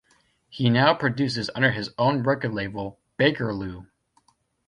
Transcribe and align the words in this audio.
He 0.49 0.71
now 0.71 0.95
produces 0.95 1.51
under 1.53 1.69
his 1.73 1.91
own 1.99 2.23
record 2.23 2.55
label, 2.55 2.97
Bakerloo. 3.19 3.85